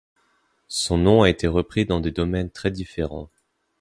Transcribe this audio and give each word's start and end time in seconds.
Son 0.67 0.97
nom 0.97 1.21
a 1.21 1.29
été 1.29 1.45
repris 1.45 1.85
dans 1.85 1.99
des 1.99 2.09
domaines 2.09 2.49
très 2.49 2.71
différents. 2.71 3.29